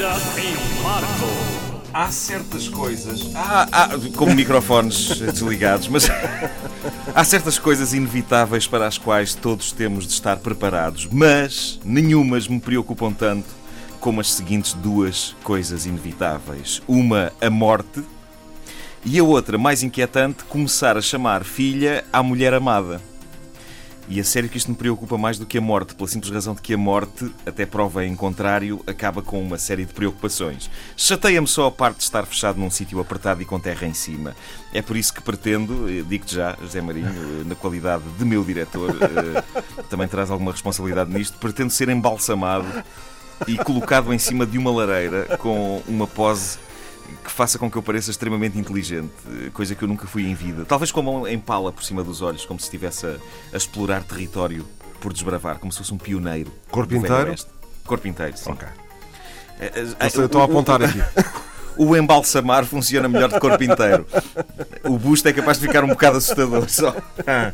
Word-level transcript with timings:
Vida 0.00 0.16
em 0.38 0.82
Marco. 0.82 1.26
Há 1.92 2.10
certas 2.10 2.70
coisas. 2.70 3.36
Há, 3.36 3.68
há, 3.70 3.88
como 4.16 4.34
microfones 4.34 5.08
desligados, 5.18 5.88
mas 5.88 6.08
há 7.14 7.22
certas 7.22 7.58
coisas 7.58 7.92
inevitáveis 7.92 8.66
para 8.66 8.86
as 8.86 8.96
quais 8.96 9.34
todos 9.34 9.72
temos 9.72 10.06
de 10.06 10.14
estar 10.14 10.38
preparados, 10.38 11.06
mas 11.12 11.78
nenhumas 11.84 12.48
me 12.48 12.58
preocupam 12.58 13.12
tanto 13.12 13.48
como 14.00 14.22
as 14.22 14.32
seguintes 14.32 14.72
duas 14.72 15.36
coisas 15.44 15.84
inevitáveis: 15.84 16.80
uma, 16.88 17.30
a 17.38 17.50
morte, 17.50 18.02
e 19.04 19.18
a 19.18 19.22
outra, 19.22 19.58
mais 19.58 19.82
inquietante, 19.82 20.44
começar 20.44 20.96
a 20.96 21.02
chamar 21.02 21.44
filha 21.44 22.06
à 22.10 22.22
mulher 22.22 22.54
amada. 22.54 23.09
E 24.10 24.18
a 24.18 24.24
sério 24.24 24.48
que 24.48 24.58
isto 24.58 24.68
me 24.68 24.76
preocupa 24.76 25.16
mais 25.16 25.38
do 25.38 25.46
que 25.46 25.56
a 25.56 25.60
morte, 25.60 25.94
pela 25.94 26.08
simples 26.08 26.32
razão 26.32 26.52
de 26.52 26.60
que 26.60 26.74
a 26.74 26.76
morte, 26.76 27.30
até 27.46 27.64
prova 27.64 28.04
em 28.04 28.16
contrário, 28.16 28.82
acaba 28.84 29.22
com 29.22 29.40
uma 29.40 29.56
série 29.56 29.84
de 29.84 29.94
preocupações. 29.94 30.68
Chateia-me 30.96 31.46
só 31.46 31.68
a 31.68 31.70
parte 31.70 31.98
de 31.98 32.02
estar 32.02 32.26
fechado 32.26 32.58
num 32.58 32.70
sítio 32.70 32.98
apertado 32.98 33.40
e 33.40 33.44
com 33.44 33.60
terra 33.60 33.86
em 33.86 33.94
cima. 33.94 34.34
É 34.74 34.82
por 34.82 34.96
isso 34.96 35.14
que 35.14 35.22
pretendo, 35.22 35.88
eh, 35.88 36.02
digo-te 36.02 36.34
já, 36.34 36.56
José 36.60 36.80
Marinho, 36.80 37.06
eh, 37.40 37.44
na 37.46 37.54
qualidade 37.54 38.02
de 38.18 38.24
meu 38.24 38.42
diretor, 38.42 38.96
eh, 39.00 39.44
também 39.88 40.08
traz 40.08 40.28
alguma 40.28 40.50
responsabilidade 40.50 41.12
nisto, 41.12 41.38
pretendo 41.38 41.70
ser 41.70 41.88
embalsamado 41.88 42.66
e 43.46 43.56
colocado 43.58 44.12
em 44.12 44.18
cima 44.18 44.44
de 44.44 44.58
uma 44.58 44.72
lareira 44.72 45.38
com 45.38 45.84
uma 45.86 46.08
pose 46.08 46.58
que 47.24 47.30
faça 47.30 47.58
com 47.58 47.70
que 47.70 47.76
eu 47.76 47.82
pareça 47.82 48.10
extremamente 48.10 48.58
inteligente, 48.58 49.10
coisa 49.52 49.74
que 49.74 49.82
eu 49.82 49.88
nunca 49.88 50.06
fui 50.06 50.26
em 50.26 50.34
vida. 50.34 50.64
Talvez 50.64 50.90
com 50.92 51.00
a 51.00 51.02
mão 51.02 51.28
em 51.28 51.38
pala 51.38 51.72
por 51.72 51.82
cima 51.82 52.02
dos 52.02 52.22
olhos, 52.22 52.44
como 52.44 52.58
se 52.58 52.64
estivesse 52.64 53.06
a, 53.06 53.16
a 53.52 53.56
explorar 53.56 54.02
território 54.02 54.66
por 55.00 55.12
desbravar, 55.12 55.58
como 55.58 55.72
se 55.72 55.78
fosse 55.78 55.92
um 55.94 55.98
pioneiro. 55.98 56.52
Corpo 56.70 56.94
inteiro? 56.94 57.34
Corpo 57.84 58.06
inteiro, 58.06 58.36
sim. 58.36 58.50
Ok. 58.50 58.68
Eu 60.16 60.24
estou 60.24 60.40
a 60.40 60.44
apontar 60.44 60.82
aqui. 60.82 60.98
O 61.76 61.96
embalsamar 61.96 62.66
funciona 62.66 63.08
melhor 63.08 63.30
de 63.30 63.40
corpo 63.40 63.62
inteiro. 63.64 64.06
O 64.84 64.98
busto 64.98 65.26
é 65.28 65.32
capaz 65.32 65.58
de 65.58 65.66
ficar 65.66 65.82
um 65.82 65.88
bocado 65.88 66.18
assustador. 66.18 66.68
Só. 66.68 66.94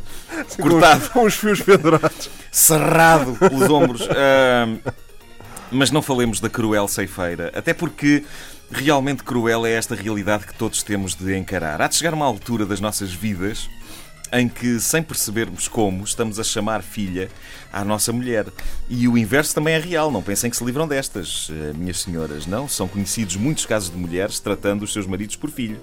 Cortado. 0.61 1.09
Com 1.11 1.23
os 1.23 1.35
fios 1.35 1.61
pendurados. 1.61 2.29
Cerrado 2.51 3.35
pelos 3.35 3.69
ombros. 3.69 4.05
Mas 5.71 5.91
não 5.91 6.01
falemos 6.01 6.41
da 6.41 6.49
cruel 6.49 6.89
ceifeira. 6.89 7.53
Até 7.55 7.73
porque 7.73 8.25
realmente 8.71 9.23
cruel 9.23 9.65
é 9.65 9.71
esta 9.71 9.95
realidade 9.95 10.45
que 10.45 10.53
todos 10.53 10.83
temos 10.83 11.15
de 11.15 11.35
encarar. 11.35 11.81
Há 11.81 11.87
de 11.87 11.95
chegar 11.95 12.13
uma 12.13 12.25
altura 12.25 12.65
das 12.65 12.79
nossas 12.79 13.11
vidas 13.13 13.69
em 14.31 14.47
que, 14.49 14.79
sem 14.79 15.01
percebermos 15.01 15.67
como, 15.67 16.03
estamos 16.03 16.39
a 16.39 16.43
chamar 16.43 16.81
filha 16.81 17.29
à 17.71 17.83
nossa 17.83 18.11
mulher. 18.11 18.45
E 18.89 19.07
o 19.07 19.17
inverso 19.17 19.55
também 19.55 19.73
é 19.73 19.79
real. 19.79 20.11
Não 20.11 20.21
pensem 20.21 20.49
que 20.49 20.57
se 20.57 20.63
livram 20.63 20.87
destas, 20.87 21.49
eh, 21.49 21.73
minhas 21.73 22.01
senhoras. 22.01 22.45
Não, 22.45 22.67
são 22.67 22.87
conhecidos 22.87 23.35
muitos 23.35 23.65
casos 23.65 23.89
de 23.89 23.97
mulheres 23.97 24.39
tratando 24.39 24.83
os 24.83 24.91
seus 24.91 25.05
maridos 25.05 25.35
por 25.35 25.49
filho. 25.49 25.79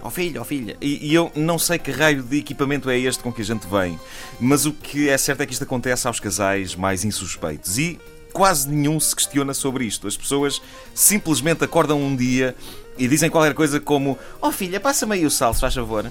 Ó 0.00 0.08
oh 0.08 0.10
filho, 0.10 0.40
ó 0.40 0.42
oh 0.42 0.44
filha. 0.44 0.76
E, 0.80 1.10
e, 1.10 1.14
eu 1.14 1.30
não 1.34 1.58
sei 1.58 1.78
que 1.78 1.90
raio 1.92 2.22
de 2.22 2.38
equipamento 2.38 2.90
é 2.90 2.98
este 2.98 3.22
com 3.22 3.32
que 3.32 3.42
a 3.42 3.44
gente 3.44 3.66
vem, 3.68 3.98
mas 4.40 4.66
o 4.66 4.72
que 4.72 5.08
é 5.08 5.16
certo 5.16 5.42
é 5.42 5.46
que 5.46 5.52
isto 5.52 5.62
acontece 5.62 6.08
aos 6.08 6.18
casais 6.18 6.74
mais 6.74 7.04
insuspeitos. 7.04 7.78
E 7.78 8.00
quase 8.32 8.68
nenhum 8.68 8.98
se 8.98 9.14
questiona 9.14 9.54
sobre 9.54 9.84
isto. 9.84 10.06
As 10.06 10.16
pessoas 10.16 10.60
simplesmente 10.94 11.64
acordam 11.64 12.00
um 12.00 12.16
dia 12.16 12.56
e 12.98 13.06
dizem 13.06 13.30
qualquer 13.30 13.54
coisa 13.54 13.78
como: 13.78 14.18
Oh 14.40 14.50
filha, 14.50 14.80
passa-me 14.80 15.14
aí 15.14 15.26
o 15.26 15.30
sal, 15.30 15.54
se 15.54 15.60
faz 15.60 15.74
favor. 15.74 16.10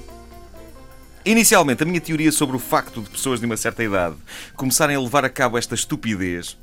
Inicialmente, 1.24 1.84
a 1.84 1.86
minha 1.86 2.02
teoria 2.02 2.32
sobre 2.32 2.56
o 2.56 2.60
facto 2.60 3.02
de 3.02 3.10
pessoas 3.10 3.40
de 3.40 3.46
uma 3.46 3.56
certa 3.56 3.84
idade 3.84 4.16
começarem 4.56 4.96
a 4.96 5.00
levar 5.00 5.24
a 5.24 5.30
cabo 5.30 5.58
esta 5.58 5.76
estupidez 5.76 6.58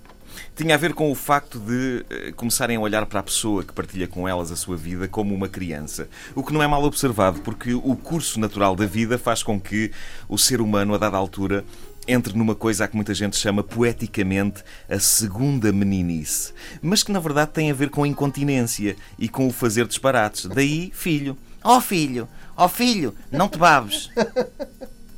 tinha 0.57 0.75
a 0.75 0.79
ver 0.79 0.95
com 0.95 1.11
o 1.11 1.15
facto 1.15 1.59
de 1.59 2.05
uh, 2.31 2.35
começarem 2.35 2.77
a 2.77 2.81
olhar 2.81 3.07
para 3.07 3.21
a 3.21 3.23
pessoa 3.23 3.63
que 3.63 3.73
partilha 3.73 4.09
com 4.09 4.29
elas 4.29 4.51
a 4.51 4.57
sua 4.57 4.77
vida 4.77 5.09
como 5.09 5.35
uma 5.35 5.49
criança. 5.49 6.09
O 6.35 6.43
que 6.43 6.53
não 6.53 6.63
é 6.63 6.67
mal 6.67 6.83
observado, 6.83 7.41
porque 7.41 7.75
o 7.75 7.97
curso 7.97 8.41
natural 8.41 8.75
da 8.75 8.87
vida 8.87 9.19
faz 9.19 9.43
com 9.43 9.61
que 9.61 9.91
o 10.29 10.37
ser 10.37 10.61
humano, 10.61 10.95
a 10.95 10.99
dada 10.99 11.17
altura, 11.17 11.65
entre 12.09 12.37
numa 12.37 12.55
coisa 12.55 12.85
a 12.85 12.89
que 12.89 12.97
muita 12.97 13.15
gente 13.15 13.37
chama 13.37 13.63
poeticamente 13.63 14.65
a 14.89 14.99
segunda 14.99 15.71
meninice, 15.71 16.53
mas 16.83 17.03
que 17.03 17.13
na 17.13 17.21
verdade 17.21 17.53
tem 17.53 17.71
a 17.71 17.75
ver 17.75 17.91
com 17.91 18.03
a 18.03 18.09
incontinência 18.09 18.97
e 19.19 19.29
com 19.29 19.47
o 19.47 19.53
fazer 19.53 19.87
disparates. 19.87 20.47
Daí, 20.47 20.91
filho. 20.95 21.37
Ó 21.63 21.77
oh, 21.77 21.81
filho, 21.81 22.29
ó 22.57 22.65
oh, 22.65 22.69
filho, 22.69 23.15
não 23.31 23.49
te 23.49 23.59
babes. 23.59 24.11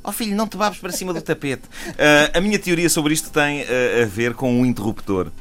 Ó 0.03 0.09
oh, 0.09 0.11
filho, 0.11 0.35
não 0.35 0.47
te 0.47 0.57
babes 0.57 0.79
para 0.79 0.91
cima 0.91 1.13
do 1.13 1.21
tapete. 1.21 1.61
Uh, 1.89 2.35
a 2.35 2.41
minha 2.41 2.57
teoria 2.57 2.89
sobre 2.89 3.13
isto 3.13 3.29
tem 3.29 3.61
uh, 3.61 4.01
a 4.01 4.05
ver 4.05 4.33
com 4.33 4.51
um 4.51 4.65
interruptor 4.65 5.31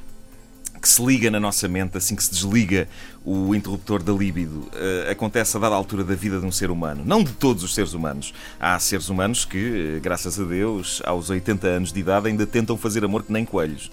que 0.80 0.88
se 0.88 1.04
liga 1.04 1.30
na 1.30 1.38
nossa 1.38 1.68
mente 1.68 1.98
assim 1.98 2.16
que 2.16 2.22
se 2.22 2.30
desliga 2.30 2.88
o 3.24 3.54
interruptor 3.54 4.02
da 4.02 4.12
libido. 4.12 4.60
Uh, 4.60 5.10
acontece 5.10 5.56
a 5.56 5.60
dada 5.60 5.74
altura 5.74 6.02
da 6.02 6.14
vida 6.14 6.40
de 6.40 6.46
um 6.46 6.50
ser 6.50 6.70
humano. 6.70 7.02
Não 7.04 7.22
de 7.22 7.32
todos 7.32 7.62
os 7.62 7.74
seres 7.74 7.92
humanos. 7.92 8.32
Há 8.58 8.78
seres 8.78 9.08
humanos 9.08 9.44
que, 9.44 9.96
uh, 9.98 10.00
graças 10.00 10.40
a 10.40 10.44
Deus, 10.44 11.02
aos 11.04 11.28
80 11.28 11.66
anos 11.66 11.92
de 11.92 12.00
idade 12.00 12.28
ainda 12.28 12.46
tentam 12.46 12.76
fazer 12.76 13.04
amor 13.04 13.22
que 13.24 13.32
nem 13.32 13.44
coelhos. 13.44 13.90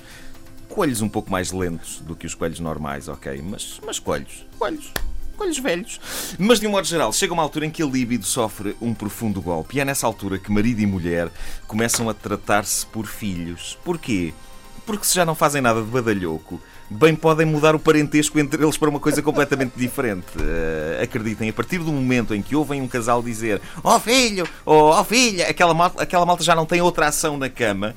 Coelhos 0.69 1.01
um 1.01 1.09
pouco 1.09 1.29
mais 1.29 1.51
lentos 1.51 2.01
do 2.05 2.15
que 2.15 2.25
os 2.25 2.33
coelhos 2.33 2.59
normais, 2.59 3.07
ok? 3.07 3.41
Mas, 3.43 3.81
mas 3.85 3.99
coelhos. 3.99 4.45
Coelhos 4.57 4.91
coelhos 5.37 5.59
velhos. 5.59 5.99
Mas, 6.39 6.59
de 6.59 6.67
um 6.67 6.71
modo 6.71 6.87
geral, 6.87 7.13
chega 7.13 7.31
uma 7.31 7.43
altura 7.43 7.67
em 7.67 7.69
que 7.69 7.83
a 7.83 7.85
libido 7.85 8.25
sofre 8.25 8.75
um 8.81 8.93
profundo 8.93 9.39
golpe. 9.39 9.77
E 9.77 9.79
é 9.79 9.85
nessa 9.85 10.07
altura 10.07 10.39
que 10.39 10.51
marido 10.51 10.81
e 10.81 10.85
mulher 10.85 11.29
começam 11.67 12.09
a 12.09 12.13
tratar-se 12.13 12.85
por 12.87 13.05
filhos. 13.05 13.77
Porquê? 13.85 14.33
Porque 14.87 15.05
se 15.05 15.13
já 15.13 15.25
não 15.25 15.35
fazem 15.35 15.61
nada 15.61 15.81
de 15.81 15.87
badalhoco, 15.87 16.61
bem 16.89 17.13
podem 17.13 17.45
mudar 17.45 17.75
o 17.75 17.79
parentesco 17.79 18.39
entre 18.39 18.63
eles 18.63 18.77
para 18.77 18.89
uma 18.89 19.01
coisa 19.01 19.21
completamente 19.21 19.73
diferente. 19.77 20.27
Uh, 20.37 21.03
acreditem, 21.03 21.49
a 21.49 21.53
partir 21.53 21.79
do 21.79 21.91
momento 21.91 22.33
em 22.33 22.41
que 22.41 22.55
ouvem 22.55 22.81
um 22.81 22.87
casal 22.87 23.21
dizer 23.21 23.61
Oh 23.83 23.99
filho, 23.99 24.47
oh, 24.65 24.97
oh 24.97 25.03
filha, 25.03 25.49
aquela 25.49 25.73
malta, 25.73 26.01
aquela 26.01 26.25
malta 26.25 26.41
já 26.41 26.55
não 26.55 26.65
tem 26.65 26.81
outra 26.81 27.07
ação 27.07 27.37
na 27.37 27.49
cama 27.49 27.95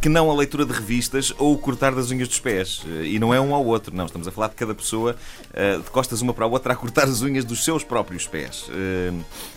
que 0.00 0.08
não 0.08 0.30
a 0.30 0.34
leitura 0.34 0.64
de 0.64 0.72
revistas 0.72 1.32
ou 1.38 1.54
o 1.54 1.58
cortar 1.58 1.94
das 1.94 2.10
unhas 2.10 2.28
dos 2.28 2.38
pés. 2.38 2.82
Eh, 2.86 3.06
e 3.06 3.18
não 3.18 3.34
é 3.34 3.40
um 3.40 3.54
ao 3.54 3.64
outro, 3.64 3.94
não. 3.94 4.06
Estamos 4.06 4.26
a 4.26 4.30
falar 4.30 4.48
de 4.48 4.54
cada 4.54 4.74
pessoa 4.74 5.16
eh, 5.52 5.76
de 5.76 5.90
costas 5.90 6.22
uma 6.22 6.32
para 6.32 6.44
a 6.44 6.48
outra 6.48 6.72
a 6.72 6.76
cortar 6.76 7.04
as 7.04 7.22
unhas 7.22 7.44
dos 7.44 7.64
seus 7.64 7.84
próprios 7.84 8.26
pés. 8.26 8.70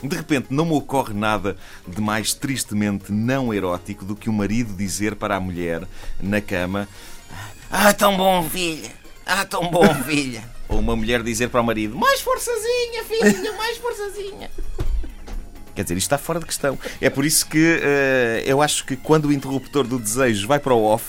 De 0.01 0.15
repente, 0.15 0.47
não 0.49 0.65
me 0.65 0.73
ocorre 0.73 1.13
nada 1.13 1.55
de 1.87 2.01
mais 2.01 2.33
tristemente 2.33 3.11
não 3.11 3.53
erótico 3.53 4.03
do 4.03 4.15
que 4.15 4.29
o 4.29 4.33
marido 4.33 4.73
dizer 4.73 5.15
para 5.15 5.35
a 5.35 5.39
mulher 5.39 5.87
na 6.21 6.41
cama 6.41 6.87
ah, 7.75 7.91
tão 7.91 8.15
bom, 8.15 8.47
filha. 8.47 8.91
Ah, 9.25 9.43
tão 9.45 9.67
bom, 9.71 9.91
filha. 10.03 10.43
Ou 10.69 10.77
uma 10.77 10.95
mulher 10.95 11.23
dizer 11.23 11.49
para 11.49 11.59
o 11.59 11.63
marido: 11.63 11.97
Mais 11.97 12.21
forçazinha, 12.21 13.03
filha, 13.05 13.51
mais 13.53 13.77
forçazinha. 13.77 14.51
Quer 15.75 15.83
dizer, 15.83 15.97
isto 15.97 16.05
está 16.05 16.17
fora 16.17 16.39
de 16.39 16.45
questão. 16.45 16.77
É 17.01 17.09
por 17.09 17.25
isso 17.25 17.45
que 17.47 17.57
uh, 17.57 18.45
eu 18.45 18.61
acho 18.61 18.85
que 18.85 18.95
quando 18.95 19.25
o 19.25 19.33
interruptor 19.33 19.85
do 19.85 19.97
desejo 19.97 20.47
vai 20.47 20.59
para 20.59 20.73
o 20.73 20.83
off, 20.83 21.03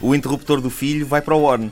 o 0.00 0.14
interruptor 0.14 0.60
do 0.60 0.70
filho 0.70 1.06
vai 1.06 1.20
para 1.20 1.34
o 1.34 1.44
on. 1.44 1.66
Uh, 1.66 1.70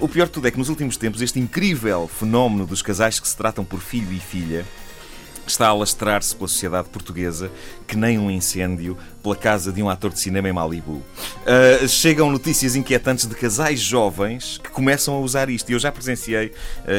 o 0.00 0.08
pior 0.08 0.26
de 0.26 0.32
tudo 0.32 0.48
é 0.48 0.50
que 0.50 0.58
nos 0.58 0.68
últimos 0.68 0.96
tempos 0.96 1.22
este 1.22 1.38
incrível 1.38 2.08
fenómeno 2.08 2.66
dos 2.66 2.82
casais 2.82 3.20
que 3.20 3.28
se 3.28 3.36
tratam 3.36 3.64
por 3.64 3.80
filho 3.80 4.12
e 4.12 4.18
filha 4.18 4.64
está 5.50 5.66
a 5.66 5.70
alastrar-se 5.70 6.34
pela 6.34 6.48
sociedade 6.48 6.88
portuguesa 6.88 7.50
que 7.86 7.96
nem 7.96 8.18
um 8.18 8.30
incêndio 8.30 8.96
pela 9.22 9.34
casa 9.36 9.72
de 9.72 9.82
um 9.82 9.88
ator 9.88 10.12
de 10.12 10.20
cinema 10.20 10.48
em 10.48 10.52
Malibu. 10.52 10.96
Uh, 10.96 11.88
chegam 11.88 12.30
notícias 12.30 12.76
inquietantes 12.76 13.26
de 13.26 13.34
casais 13.34 13.80
jovens 13.80 14.58
que 14.58 14.70
começam 14.70 15.14
a 15.14 15.20
usar 15.20 15.48
isto. 15.48 15.70
E 15.70 15.72
eu 15.72 15.78
já 15.78 15.90
presenciei 15.90 16.46
uh, 16.46 16.52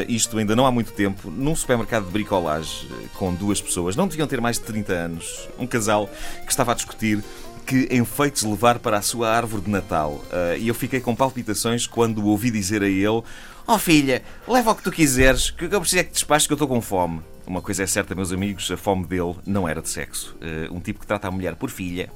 isto 0.08 0.36
ainda 0.38 0.54
não 0.54 0.66
há 0.66 0.70
muito 0.70 0.92
tempo 0.92 1.30
num 1.30 1.54
supermercado 1.54 2.06
de 2.06 2.10
bricolagem 2.10 2.88
uh, 2.90 3.08
com 3.14 3.34
duas 3.34 3.60
pessoas. 3.60 3.96
Não 3.96 4.06
deviam 4.06 4.26
ter 4.26 4.40
mais 4.40 4.58
de 4.58 4.64
30 4.64 4.92
anos. 4.92 5.48
Um 5.58 5.66
casal 5.66 6.10
que 6.44 6.50
estava 6.50 6.72
a 6.72 6.74
discutir 6.74 7.22
que 7.66 7.88
enfeites 7.92 8.42
levar 8.42 8.80
para 8.80 8.98
a 8.98 9.02
sua 9.02 9.30
árvore 9.30 9.62
de 9.62 9.70
Natal. 9.70 10.24
e 10.58 10.66
eu 10.66 10.74
fiquei 10.74 10.98
com 10.98 11.14
palpitações 11.14 11.86
quando 11.86 12.26
ouvi 12.26 12.50
dizer 12.50 12.82
a 12.82 12.88
ele: 12.88 13.22
Oh 13.66 13.78
filha, 13.78 14.22
leva 14.48 14.72
o 14.72 14.74
que 14.74 14.82
tu 14.82 14.90
quiseres, 14.90 15.50
que 15.50 15.66
eu 15.66 15.80
preciso 15.80 16.00
é 16.00 16.02
que 16.02 16.10
te 16.10 16.14
despaches 16.14 16.48
que 16.48 16.52
eu 16.52 16.56
estou 16.56 16.66
com 16.66 16.80
fome. 16.80 17.22
Uma 17.50 17.60
coisa 17.60 17.82
é 17.82 17.86
certa, 17.86 18.14
meus 18.14 18.30
amigos, 18.30 18.70
a 18.70 18.76
fome 18.76 19.04
dele 19.04 19.34
não 19.44 19.68
era 19.68 19.82
de 19.82 19.88
sexo. 19.88 20.36
Uh, 20.40 20.72
um 20.72 20.78
tipo 20.78 21.00
que 21.00 21.06
trata 21.06 21.26
a 21.26 21.32
mulher 21.32 21.56
por 21.56 21.68
filha 21.68 22.08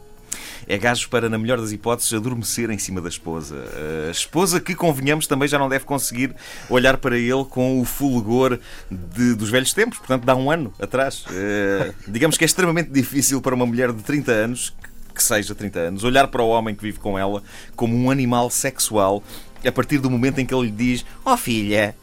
é 0.64 0.78
gajo 0.78 1.08
para, 1.08 1.28
na 1.28 1.36
melhor 1.36 1.60
das 1.60 1.72
hipóteses, 1.72 2.14
adormecer 2.14 2.70
em 2.70 2.78
cima 2.78 3.00
da 3.00 3.08
esposa. 3.08 3.56
Uh, 3.56 4.08
a 4.08 4.10
esposa 4.12 4.60
que, 4.60 4.76
convenhamos, 4.76 5.26
também 5.26 5.48
já 5.48 5.58
não 5.58 5.68
deve 5.68 5.86
conseguir 5.86 6.36
olhar 6.70 6.98
para 6.98 7.18
ele 7.18 7.44
com 7.46 7.80
o 7.80 7.84
fulgor 7.84 8.60
de, 8.88 9.34
dos 9.34 9.50
velhos 9.50 9.72
tempos, 9.72 9.98
portanto, 9.98 10.24
dá 10.24 10.36
um 10.36 10.52
ano 10.52 10.72
atrás. 10.78 11.24
Uh, 11.26 11.92
digamos 12.06 12.38
que 12.38 12.44
é 12.44 12.46
extremamente 12.46 12.90
difícil 12.90 13.42
para 13.42 13.56
uma 13.56 13.66
mulher 13.66 13.90
de 13.90 14.04
30 14.04 14.30
anos 14.30 14.72
que 15.12 15.22
seja 15.22 15.52
30 15.52 15.78
anos, 15.80 16.04
olhar 16.04 16.28
para 16.28 16.42
o 16.42 16.48
homem 16.48 16.76
que 16.76 16.82
vive 16.82 17.00
com 17.00 17.18
ela 17.18 17.42
como 17.74 17.96
um 17.96 18.08
animal 18.08 18.50
sexual 18.50 19.20
a 19.66 19.72
partir 19.72 19.98
do 19.98 20.10
momento 20.10 20.38
em 20.40 20.46
que 20.46 20.54
ele 20.54 20.66
lhe 20.66 20.72
diz: 20.72 21.04
Oh 21.24 21.36
filha, 21.36 21.96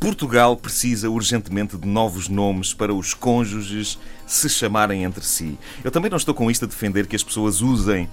Portugal 0.00 0.56
precisa 0.56 1.10
urgentemente 1.10 1.76
de 1.76 1.86
novos 1.86 2.26
nomes 2.26 2.72
para 2.72 2.94
os 2.94 3.12
cônjuges 3.12 3.98
se 4.26 4.48
chamarem 4.48 5.04
entre 5.04 5.22
si. 5.22 5.58
Eu 5.84 5.90
também 5.90 6.10
não 6.10 6.16
estou 6.16 6.32
com 6.32 6.50
isto 6.50 6.64
a 6.64 6.68
defender 6.68 7.06
que 7.06 7.14
as 7.14 7.22
pessoas 7.22 7.60
usem 7.60 8.08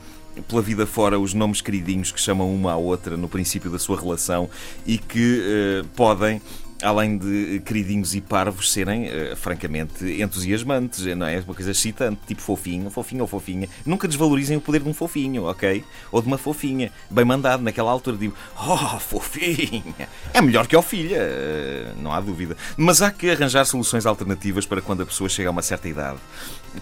pela 0.50 0.62
vida 0.62 0.86
fora 0.86 1.18
os 1.18 1.34
nomes 1.34 1.62
queridinhos 1.62 2.12
que 2.12 2.20
chamam 2.20 2.54
uma 2.54 2.74
à 2.74 2.76
outra 2.76 3.16
no 3.16 3.30
princípio 3.30 3.72
da 3.72 3.80
sua 3.80 3.98
relação 3.98 4.50
e 4.86 4.98
que 4.98 5.40
uh, 5.40 5.88
podem 5.96 6.42
além 6.82 7.18
de 7.18 7.62
queridinhos 7.66 8.14
e 8.16 8.22
parvos 8.22 8.72
serem, 8.72 9.08
uh, 9.08 9.36
francamente, 9.36 10.06
entusiasmantes, 10.22 11.06
não 11.16 11.26
é? 11.26 11.40
Uma 11.40 11.56
coisa 11.56 11.72
excitante, 11.72 12.20
tipo 12.28 12.42
fofinho, 12.42 12.90
fofinho 12.90 13.22
ou 13.22 13.28
fofinha. 13.28 13.68
Nunca 13.86 14.08
desvalorizem 14.08 14.58
o 14.58 14.62
poder 14.62 14.82
de 14.82 14.90
um 14.90 14.94
fofinho, 14.94 15.46
ok? 15.46 15.84
Ou 16.12 16.22
de 16.22 16.28
uma 16.28 16.38
fofinha. 16.38 16.92
Bem 17.10 17.26
mandado, 17.26 17.64
naquela 17.64 17.92
altura, 17.92 18.18
digo, 18.18 18.36
oh, 18.56 19.00
fofinha! 19.00 20.08
É 20.34 20.42
melhor 20.42 20.68
que 20.68 20.76
ao 20.76 20.82
filha, 20.82 21.20
uh, 21.20 22.02
não 22.02 22.12
há 22.12 22.20
dúvida. 22.20 22.56
Mas 22.76 23.02
há 23.02 23.12
que 23.12 23.30
arranjar 23.30 23.66
soluções 23.66 24.06
alternativas 24.06 24.66
para 24.66 24.82
quando 24.82 25.02
a 25.02 25.06
pessoa 25.06 25.30
chega 25.30 25.50
a 25.50 25.52
uma 25.52 25.62
certa 25.62 25.88
idade. 25.88 26.20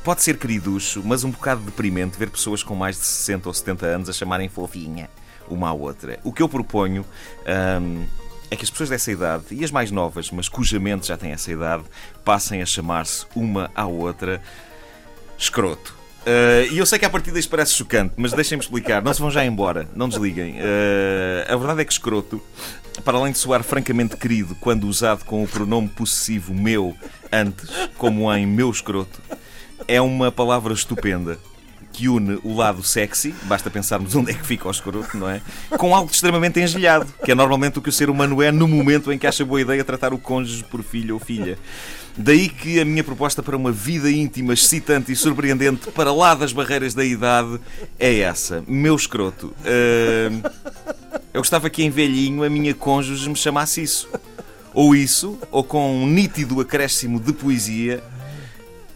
Pode 0.04 0.22
ser 0.22 0.38
queriducho, 0.38 1.02
mas 1.06 1.24
um 1.24 1.32
bocado 1.32 1.62
deprimente 1.62 2.18
ver 2.18 2.30
pessoas 2.30 2.62
com 2.62 2.76
mais 2.76 2.98
de 2.98 3.06
60 3.06 3.48
ou 3.48 3.54
70 3.54 3.86
anos 3.86 4.10
a 4.10 4.14
chamarem 4.14 4.50
fofinha 4.50 5.10
uma 5.48 5.70
à 5.70 5.74
outra. 5.74 6.20
O 6.24 6.34
que 6.34 6.42
eu 6.42 6.50
proponho. 6.50 7.06
Um, 7.82 8.25
é 8.50 8.56
que 8.56 8.64
as 8.64 8.70
pessoas 8.70 8.90
dessa 8.90 9.12
idade, 9.12 9.46
e 9.52 9.64
as 9.64 9.72
mais 9.72 9.92
novas, 9.92 10.32
mas 10.32 10.48
cuja 10.50 10.80
mente 10.80 11.08
já 11.08 11.18
tem 11.18 11.32
essa 11.32 11.52
idade, 11.52 11.84
passem 12.24 12.62
a 12.62 12.66
chamar-se 12.66 13.26
uma 13.36 13.72
à 13.76 13.86
outra 13.86 14.42
escroto. 15.38 15.96
Uh, 16.22 16.74
e 16.74 16.80
eu 16.80 16.86
sei 16.86 16.98
que 16.98 17.06
a 17.06 17.10
partir 17.10 17.32
disto 17.32 17.50
parece 17.50 17.74
chocante, 17.74 18.16
mas 18.18 18.34
deixem-me 18.34 18.64
explicar. 18.64 19.04
Não 19.04 19.14
se 19.14 19.22
vão 19.22 19.30
já 19.30 19.46
embora, 19.46 19.88
não 19.96 20.10
desliguem. 20.10 20.56
Uh, 20.56 21.54
a 21.54 21.56
verdade 21.56 21.82
é 21.82 21.86
que 21.86 21.94
escroto, 21.94 22.42
para 23.04 23.18
além 23.18 23.32
de 23.32 23.38
soar 23.38 23.64
francamente 23.64 24.18
querido 24.18 24.56
quando 24.56 24.86
usado 24.86 25.24
com 25.24 25.44
o 25.44 25.48
pronome 25.48 25.88
possessivo 25.88 26.54
meu 26.54 26.96
antes, 27.32 27.70
como 27.98 28.34
em 28.34 28.48
meu 28.48 28.72
escroto, 28.72 29.22
é 29.88 30.02
uma 30.02 30.32
palavra 30.32 30.74
estupenda 30.74 31.38
que 31.96 32.10
une 32.10 32.38
o 32.44 32.54
lado 32.54 32.84
sexy, 32.84 33.34
basta 33.44 33.70
pensarmos 33.70 34.16
onde 34.16 34.32
é 34.32 34.34
que 34.34 34.46
fica 34.46 34.68
o 34.68 34.72
escroto, 34.72 35.18
não 35.18 35.30
é? 35.30 35.42
Com 35.78 35.96
algo 35.96 36.12
extremamente 36.12 36.60
engelhado, 36.60 37.08
que 37.24 37.32
é 37.32 37.36
normalmente 37.36 37.80
o 37.80 37.82
que 37.82 37.88
o 37.88 37.92
ser 37.92 38.10
humano 38.10 38.42
é 38.42 38.52
no 38.52 38.68
momento 38.68 39.14
em 39.14 39.18
que 39.18 39.26
acha 39.26 39.46
boa 39.46 39.62
ideia 39.62 39.82
tratar 39.82 40.14
o 40.14 40.18
cônjuge 40.18 40.66
por 40.66 40.84
filho 40.84 41.14
ou 41.14 41.22
filha. 41.22 41.58
Daí 42.18 42.50
que 42.50 42.82
a 42.82 42.86
minha 42.86 43.04
proposta 43.04 43.42
para 43.42 43.56
uma 43.56 43.72
vida 43.72 44.12
íntima, 44.12 44.54
excitante 44.54 45.12
e 45.12 45.16
surpreendente 45.16 45.90
para 45.92 46.14
lá 46.14 46.36
das 46.36 46.52
barreiras 46.52 46.94
da 46.94 47.06
idade 47.06 47.60
é 47.98 48.20
essa. 48.20 48.62
Meu 48.68 48.96
escroto. 48.96 49.54
Uh, 49.62 50.52
eu 51.34 51.40
gostava 51.42 51.70
que 51.70 51.84
em 51.84 51.90
velhinho 51.90 52.44
a 52.44 52.50
minha 52.50 52.74
cônjuge 52.74 53.30
me 53.30 53.36
chamasse 53.36 53.82
isso. 53.82 54.10
Ou 54.74 54.94
isso, 54.94 55.40
ou 55.50 55.64
com 55.64 56.04
um 56.04 56.08
nítido 56.08 56.60
acréscimo 56.60 57.22
de 57.22 57.32
poesia, 57.32 58.04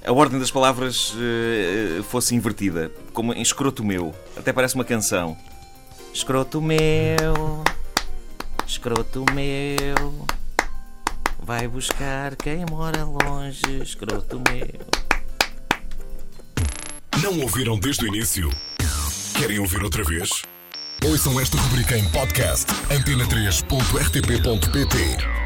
a 0.05 0.11
ordem 0.11 0.37
das 0.39 0.51
palavras 0.51 1.13
uh, 1.13 2.03
fosse 2.03 2.35
invertida, 2.35 2.91
como 3.13 3.33
em 3.33 3.41
escroto 3.41 3.83
meu. 3.83 4.13
Até 4.35 4.53
parece 4.53 4.75
uma 4.75 4.83
canção. 4.83 5.35
Escroto 6.13 6.61
meu, 6.61 7.63
escroto 8.65 9.25
meu, 9.33 10.25
vai 11.41 11.67
buscar 11.67 12.35
quem 12.35 12.65
mora 12.69 13.05
longe, 13.05 13.81
escroto 13.81 14.41
meu. 14.49 14.79
Não 17.21 17.39
ouviram 17.41 17.77
desde 17.77 18.05
o 18.05 18.07
início? 18.07 18.49
Querem 19.37 19.59
ouvir 19.59 19.83
outra 19.83 20.03
vez? 20.03 20.29
Ouçam 21.05 21.39
esta 21.39 21.57
rubrica 21.57 21.97
em 21.97 22.03
podcast 22.09 22.71
antena3.rtp.pt 22.89 25.38